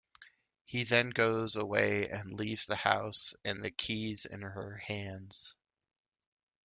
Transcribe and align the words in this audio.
He 0.65 0.83
then 0.83 1.11
goes 1.11 1.55
away 1.55 2.09
and 2.09 2.33
leaves 2.33 2.65
the 2.65 2.75
house 2.75 3.35
and 3.45 3.61
the 3.61 3.69
keys 3.69 4.25
in 4.25 4.41
her 4.41 4.77
hands. 4.77 5.55